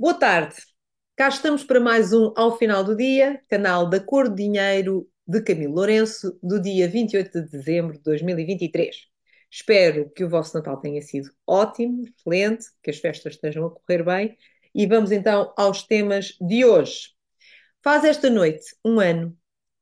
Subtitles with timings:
[0.00, 0.56] Boa tarde.
[1.14, 5.42] Cá estamos para mais um Ao Final do Dia, canal da Cor de Dinheiro de
[5.42, 8.96] Camilo Lourenço, do dia 28 de dezembro de 2023.
[9.50, 14.02] Espero que o vosso Natal tenha sido ótimo, excelente, que as festas estejam a correr
[14.02, 14.38] bem.
[14.74, 17.10] E vamos então aos temas de hoje.
[17.84, 19.36] Faz esta noite um ano.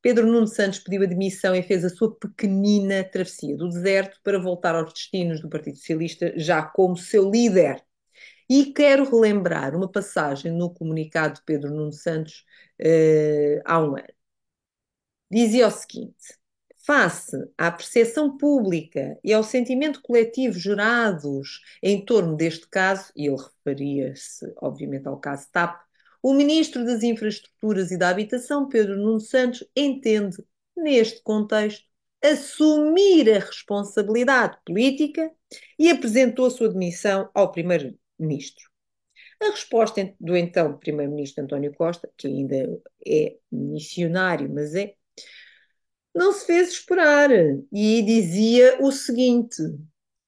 [0.00, 4.76] Pedro Nuno Santos pediu admissão e fez a sua pequenina travessia do deserto para voltar
[4.76, 7.82] aos destinos do Partido Socialista, já como seu líder.
[8.48, 12.44] E quero relembrar uma passagem no comunicado de Pedro Nuno Santos
[12.80, 14.14] uh, há um ano.
[15.30, 16.38] Dizia o seguinte:
[16.86, 23.36] face à percepção pública e ao sentimento coletivo gerados em torno deste caso, e ele
[23.36, 25.80] referia-se, obviamente, ao caso TAP,
[26.22, 30.36] o Ministro das Infraestruturas e da Habitação, Pedro Nuno Santos, entende,
[30.76, 31.84] neste contexto,
[32.22, 35.30] assumir a responsabilidade política
[35.78, 38.64] e apresentou a sua demissão ao Primeiro ministro.
[39.40, 42.56] A resposta do então primeiro-ministro António Costa, que ainda
[43.06, 44.94] é missionário, mas é,
[46.14, 47.30] não se fez esperar
[47.72, 49.56] e dizia o seguinte,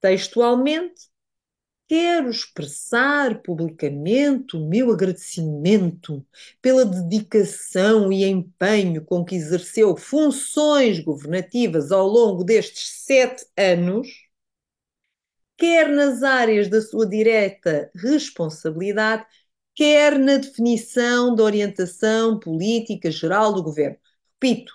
[0.00, 1.08] textualmente:
[1.86, 6.26] Quero expressar publicamente o meu agradecimento
[6.62, 14.08] pela dedicação e empenho com que exerceu funções governativas ao longo destes sete anos
[15.56, 19.26] quer nas áreas da sua direta responsabilidade,
[19.74, 23.98] quer na definição da orientação política geral do governo.
[24.34, 24.72] Repito,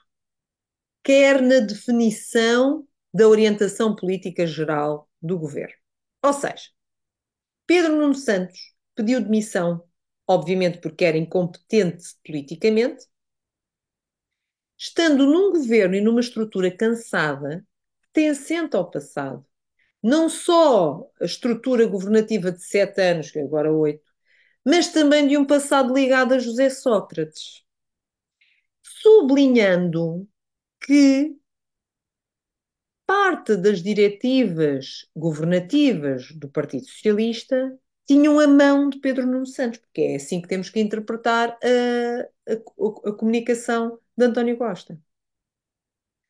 [1.04, 5.74] quer na definição da orientação política geral do governo.
[6.24, 6.70] Ou seja,
[7.66, 8.60] Pedro Nuno Santos
[8.96, 9.84] pediu demissão,
[10.28, 13.06] obviamente porque era incompetente politicamente,
[14.78, 17.66] estando num governo e numa estrutura cansada,
[18.30, 19.46] assento ao passado,
[20.02, 24.10] não só a estrutura governativa de sete anos, que agora oito,
[24.66, 27.64] mas também de um passado ligado a José Sócrates.
[28.82, 30.28] Sublinhando
[30.82, 31.38] que
[33.06, 40.02] parte das diretivas governativas do Partido Socialista tinham a mão de Pedro Nuno Santos, porque
[40.02, 45.00] é assim que temos que interpretar a, a, a comunicação de António Costa.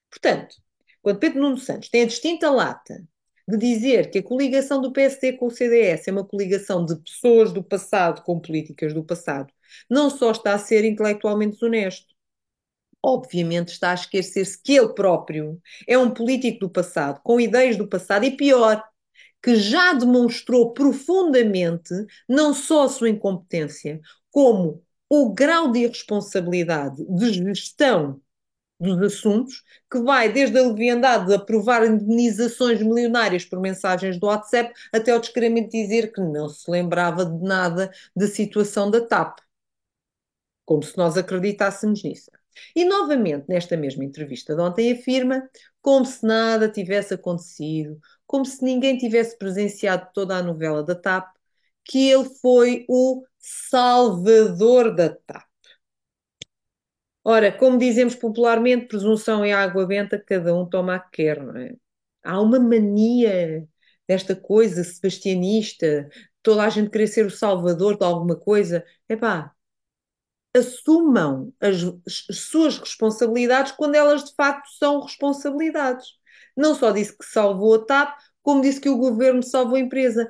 [0.09, 0.56] Portanto,
[1.01, 3.07] quando Pedro Nuno Santos tem a distinta lata
[3.50, 7.52] de dizer que a coligação do PSD com o CDS é uma coligação de pessoas
[7.52, 9.52] do passado com políticas do passado,
[9.90, 12.14] não só está a ser intelectualmente desonesto,
[13.04, 17.88] obviamente está a esquecer-se que ele próprio é um político do passado, com ideias do
[17.88, 18.84] passado e pior,
[19.42, 21.94] que já demonstrou profundamente
[22.28, 24.00] não só a sua incompetência,
[24.30, 28.22] como o grau de irresponsabilidade de gestão
[28.79, 34.73] dos assuntos, que vai desde a leviandade de aprovar indenizações milionárias por mensagens do WhatsApp
[34.94, 39.39] até ao descaramento dizer que não se lembrava de nada da situação da TAP.
[40.66, 42.31] Como se nós acreditássemos nisso.
[42.75, 45.50] E novamente, nesta mesma entrevista de ontem, afirma
[45.81, 51.28] como se nada tivesse acontecido, como se ninguém tivesse presenciado toda a novela da TAP,
[51.84, 55.49] que ele foi o salvador da TAP.
[57.31, 61.56] Ora, como dizemos popularmente, presunção é água benta, cada um toma a que quer, não
[61.56, 61.75] é?
[62.23, 63.67] Há uma mania
[64.07, 66.09] desta coisa sebastianista,
[66.41, 68.84] toda a gente querer ser o salvador de alguma coisa.
[69.07, 69.53] Epá,
[70.56, 76.07] assumam as, as suas responsabilidades quando elas de facto são responsabilidades.
[76.57, 80.28] Não só disse que salvou a TAP, como disse que o governo salvou a empresa.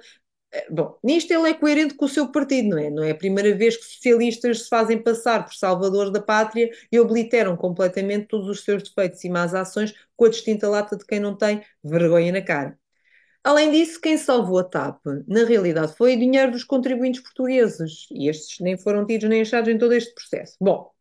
[0.69, 2.89] Bom, nisto ele é coerente com o seu partido, não é?
[2.89, 6.99] Não é a primeira vez que socialistas se fazem passar por salvadores da pátria e
[6.99, 11.19] obliteram completamente todos os seus defeitos e más ações com a distinta lata de quem
[11.19, 12.77] não tem vergonha na cara.
[13.43, 18.27] Além disso, quem salvou a TAP, na realidade, foi o dinheiro dos contribuintes portugueses e
[18.27, 20.55] estes nem foram tidos nem achados em todo este processo.
[20.59, 20.91] Bom,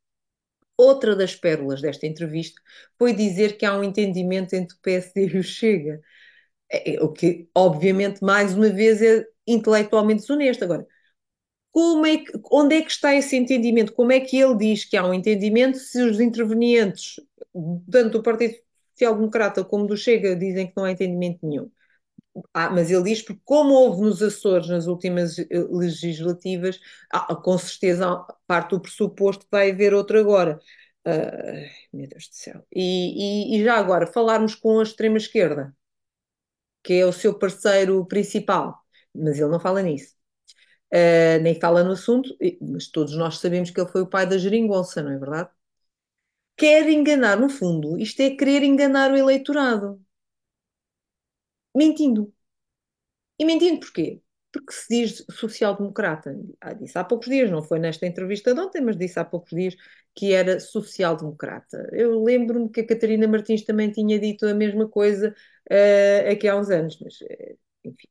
[0.76, 2.60] outra das pérolas desta entrevista
[2.98, 6.00] foi dizer que há um entendimento entre o PSD e o Chega.
[6.70, 10.64] É, é, o que, obviamente, mais uma vez é intelectualmente desonesto.
[10.64, 10.86] Agora,
[11.70, 13.92] como é que, onde é que está esse entendimento?
[13.92, 17.20] Como é que ele diz que há um entendimento se os intervenientes,
[17.90, 18.54] tanto do Partido
[18.92, 21.70] Social Democrata como do Chega, dizem que não há entendimento nenhum?
[22.54, 26.80] Ah, mas ele diz porque como houve nos Açores nas últimas eh, legislativas,
[27.12, 30.60] ah, com certeza parte do pressuposto que vai haver outro agora.
[31.06, 32.66] Uh, meu Deus do céu.
[32.74, 35.74] E, e, e já agora, falarmos com a extrema-esquerda,
[36.82, 38.84] que é o seu parceiro principal
[39.18, 40.14] mas ele não fala nisso.
[40.92, 44.38] Uh, nem fala no assunto, mas todos nós sabemos que ele foi o pai da
[44.38, 45.50] geringonça, não é verdade?
[46.58, 49.98] Quer enganar, no fundo, isto é querer enganar o eleitorado.
[51.74, 52.32] Mentindo.
[53.38, 54.22] E mentindo porquê?
[54.52, 56.36] porque se diz social-democrata.
[56.60, 59.50] Ah, disse há poucos dias, não foi nesta entrevista de ontem, mas disse há poucos
[59.50, 59.76] dias
[60.14, 61.88] que era social-democrata.
[61.92, 65.34] Eu lembro-me que a Catarina Martins também tinha dito a mesma coisa
[65.70, 68.08] uh, aqui há uns anos, mas uh, enfim,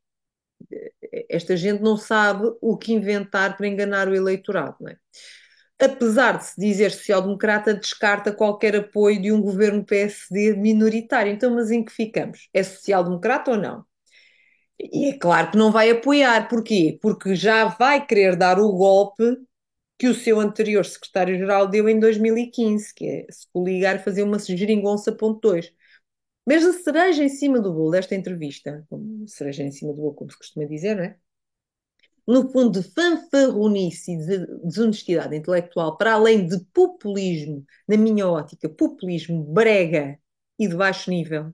[1.30, 4.98] esta gente não sabe o que inventar para enganar o eleitorado, não é?
[5.80, 11.32] Apesar de se dizer social-democrata, descarta qualquer apoio de um governo PSD minoritário.
[11.32, 12.50] Então, mas em que ficamos?
[12.54, 13.86] É social-democrata ou não?
[14.80, 16.48] E é claro que não vai apoiar.
[16.50, 16.98] Porquê?
[17.02, 19.24] Porque já vai querer dar o golpe
[20.00, 25.12] que o seu anterior secretário-geral deu em 2015, que é se coligar fazer uma geringonça
[25.12, 25.72] ponto 2.
[26.48, 30.14] Mas a cereja em cima do bolo desta entrevista, como cereja em cima do bolo,
[30.14, 31.18] como se costuma dizer, não é?
[32.26, 38.70] No fundo de fanfarronice e de desonestidade intelectual, para além de populismo, na minha ótica,
[38.70, 40.18] populismo brega
[40.58, 41.54] e de baixo nível,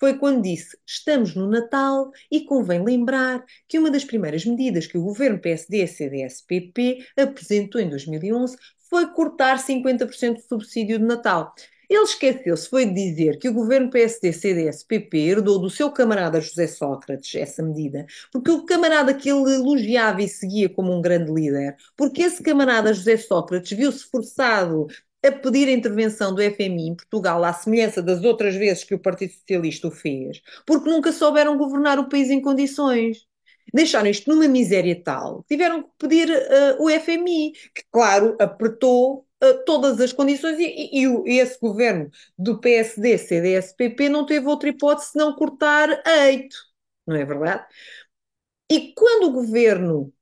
[0.00, 4.96] foi quando disse: estamos no Natal e convém lembrar que uma das primeiras medidas que
[4.96, 8.56] o governo PSD-CDS-PP apresentou em 2011
[8.88, 11.54] foi cortar 50% do subsídio de Natal.
[11.94, 17.34] Ele esqueceu-se, foi de dizer que o governo PSD-CDS-PP herdou do seu camarada José Sócrates
[17.34, 22.22] essa medida, porque o camarada que ele elogiava e seguia como um grande líder, porque
[22.22, 24.86] esse camarada José Sócrates viu-se forçado
[25.22, 28.98] a pedir a intervenção do FMI em Portugal, à semelhança das outras vezes que o
[28.98, 33.26] Partido Socialista o fez, porque nunca souberam governar o país em condições.
[33.72, 39.26] Deixaram isto numa miséria tal, tiveram que pedir uh, o FMI, que, claro, apertou
[39.66, 44.68] todas as condições e, e, e, esse governo do PSD, CDS, PP não teve outra
[44.68, 46.56] hipótese senão cortar a eito,
[47.06, 47.66] não é verdade?
[48.70, 50.12] E quando o governo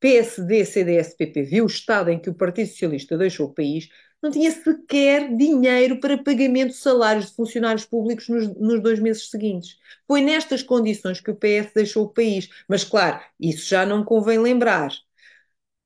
[0.00, 3.88] PSD, CDS, PP viu o estado em que o Partido Socialista deixou o país,
[4.22, 9.30] não tinha sequer dinheiro para pagamento de salários de funcionários públicos nos, nos, dois meses
[9.30, 9.76] seguintes.
[10.06, 12.48] Foi nestas condições que o PS deixou o país.
[12.68, 14.90] Mas, claro, isso já não convém lembrar.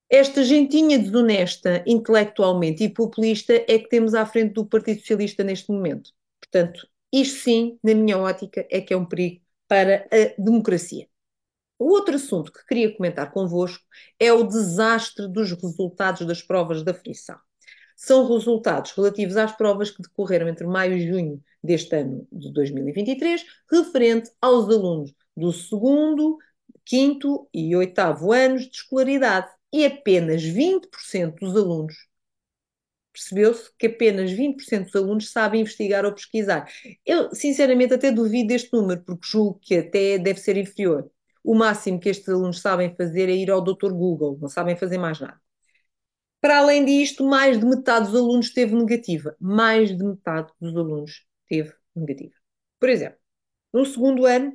[0.09, 5.71] Esta gentinha desonesta intelectualmente e populista é que temos à frente do Partido Socialista neste
[5.71, 6.11] momento.
[6.41, 11.09] Portanto, isto sim, na minha ótica, é que é um perigo para a democracia.
[11.79, 13.85] O outro assunto que queria comentar convosco
[14.19, 17.39] é o desastre dos resultados das provas da frição
[17.97, 23.45] são resultados relativos às provas que decorreram entre maio e junho deste ano de 2023,
[23.71, 26.39] referente aos alunos do segundo,
[26.85, 29.49] quinto e oitavo anos de escolaridade.
[29.77, 31.95] E apenas 20% dos alunos,
[33.13, 36.69] percebeu-se que apenas 20% dos alunos sabem investigar ou pesquisar.
[37.07, 41.09] Eu, sinceramente, até duvido deste número, porque julgo que até deve ser inferior.
[41.43, 43.93] O máximo que estes alunos sabem fazer é ir ao Dr.
[43.93, 45.41] Google, não sabem fazer mais nada.
[46.41, 49.35] Para além disto, mais de metade dos alunos teve negativa.
[49.41, 52.35] Mais de metade dos alunos teve negativa.
[52.79, 53.19] Por exemplo,
[53.73, 54.53] no segundo ano,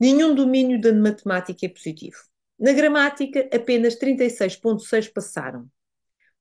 [0.00, 2.18] nenhum domínio da matemática é positivo.
[2.58, 5.70] Na gramática, apenas 36,6 passaram.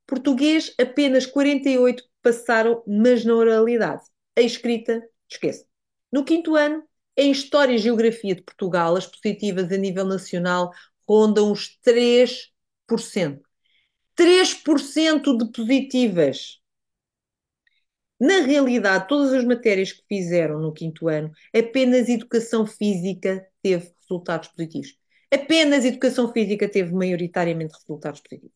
[0.06, 4.04] Português, apenas 48 passaram, mas na oralidade.
[4.36, 5.66] A escrita, esqueça.
[6.12, 6.84] No quinto ano,
[7.16, 10.72] em História e Geografia de Portugal, as positivas a nível nacional
[11.08, 13.42] rondam os 3%.
[14.16, 16.60] 3% de positivas.
[18.20, 24.48] Na realidade, todas as matérias que fizeram no quinto ano, apenas educação física teve resultados
[24.50, 24.98] positivos.
[25.32, 28.56] Apenas educação física teve maioritariamente resultados positivos.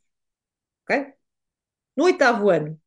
[0.83, 1.13] Ok?
[1.95, 2.79] No oitavo ano,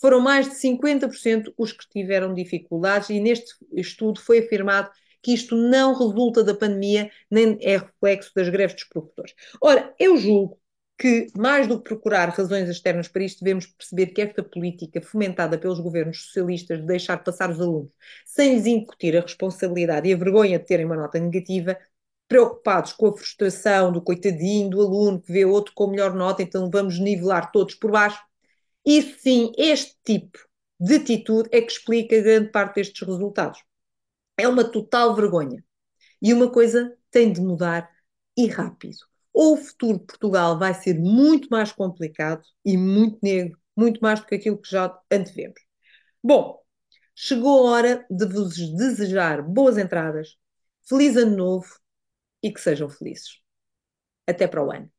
[0.00, 4.90] foram mais de 50% os que tiveram dificuldades, e neste estudo foi afirmado
[5.22, 9.34] que isto não resulta da pandemia, nem é reflexo das greves dos professores.
[9.60, 10.58] Ora, eu julgo
[10.98, 15.58] que, mais do que procurar razões externas para isto, devemos perceber que esta política fomentada
[15.58, 17.90] pelos governos socialistas de deixar passar os alunos
[18.26, 21.78] sem lhes incutir a responsabilidade e a vergonha de terem uma nota negativa,
[22.30, 26.70] preocupados com a frustração do coitadinho do aluno que vê outro com melhor nota, então
[26.70, 28.22] vamos nivelar todos por baixo.
[28.86, 30.38] Isso sim, este tipo
[30.78, 33.60] de atitude é que explica grande parte destes resultados.
[34.38, 35.64] É uma total vergonha.
[36.22, 37.90] E uma coisa tem de mudar
[38.36, 43.58] e rápido ou o futuro de Portugal vai ser muito mais complicado e muito negro,
[43.76, 45.60] muito mais do que aquilo que já antevemos.
[46.22, 46.60] Bom,
[47.14, 50.36] chegou a hora de vos desejar boas entradas,
[50.88, 51.80] feliz ano novo
[52.42, 53.40] e que sejam felizes.
[54.26, 54.90] Até para o ano.